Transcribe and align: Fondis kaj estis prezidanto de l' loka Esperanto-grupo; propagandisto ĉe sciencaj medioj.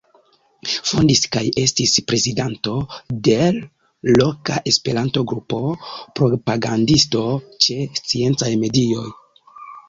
Fondis 0.91 1.19
kaj 1.33 1.41
estis 1.63 1.91
prezidanto 2.11 2.73
de 3.27 3.35
l' 3.57 4.15
loka 4.21 4.57
Esperanto-grupo; 4.71 5.61
propagandisto 6.21 7.23
ĉe 7.67 7.79
sciencaj 8.01 8.51
medioj. 8.65 9.07